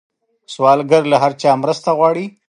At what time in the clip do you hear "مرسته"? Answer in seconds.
1.63-1.89